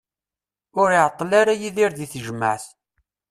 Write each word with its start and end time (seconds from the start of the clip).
Ur 0.81 0.89
iɛeṭṭel 0.91 1.31
ara 1.39 1.53
Yidir 1.61 1.91
di 1.93 2.05
tejmaɛt. 2.11 2.65